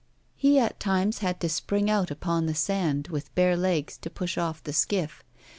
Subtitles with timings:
[0.35, 4.35] He at times had to spring out upon the sand, with bare legs, to push
[4.35, 5.21] off the skiff.